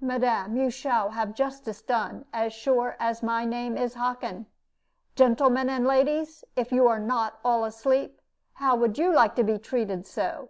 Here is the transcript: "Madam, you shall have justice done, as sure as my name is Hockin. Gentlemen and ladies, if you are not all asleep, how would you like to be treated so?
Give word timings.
"Madam, 0.00 0.56
you 0.56 0.70
shall 0.70 1.10
have 1.10 1.36
justice 1.36 1.82
done, 1.82 2.24
as 2.32 2.52
sure 2.52 2.96
as 2.98 3.22
my 3.22 3.44
name 3.44 3.76
is 3.76 3.94
Hockin. 3.94 4.46
Gentlemen 5.14 5.70
and 5.70 5.84
ladies, 5.86 6.42
if 6.56 6.72
you 6.72 6.88
are 6.88 6.98
not 6.98 7.38
all 7.44 7.62
asleep, 7.64 8.20
how 8.54 8.74
would 8.74 8.98
you 8.98 9.12
like 9.14 9.36
to 9.36 9.44
be 9.44 9.56
treated 9.56 10.04
so? 10.04 10.48